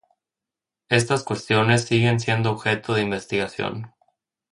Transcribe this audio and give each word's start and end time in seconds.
Estas 0.89 1.21
cuestiones 1.23 1.83
siguen 1.83 2.19
siendo 2.19 2.49
objeto 2.49 2.95
de 2.95 3.03
investigación. 3.03 3.93